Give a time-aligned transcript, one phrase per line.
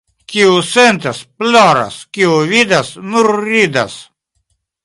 [0.31, 3.93] Kiu sentas— ploras, kiu vidas— nur ridas.